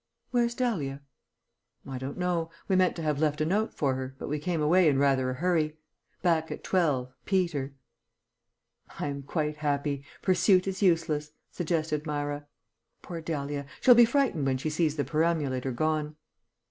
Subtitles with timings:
[0.31, 1.03] "Where's Dahlia?"
[1.87, 2.49] "I don't know.
[2.67, 5.29] We meant to have left a note for her, but we came away in rather
[5.29, 5.77] a hurry.
[6.23, 7.13] 'Back at twelve.
[7.25, 7.75] Peter.'"
[8.99, 10.03] "'I am quite happy.
[10.23, 12.47] Pursuit is useless,'" suggested Myra.
[13.03, 16.15] "Poor Dahlia, she'll be frightened when she sees the perambulator gone."